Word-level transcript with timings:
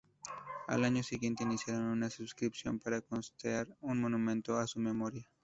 Al 0.67 0.83
año 0.83 1.03
siguiente 1.03 1.43
iniciaron 1.43 1.83
una 1.83 2.09
suscripción 2.09 2.79
para 2.79 3.01
costear 3.01 3.67
un 3.81 4.01
monumento 4.01 4.57
a 4.57 4.65
su 4.65 4.79
memoria. 4.79 5.29